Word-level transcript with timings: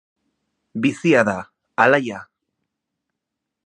Bizia 0.85 1.21
da, 1.29 1.37
alaia. 1.87 2.25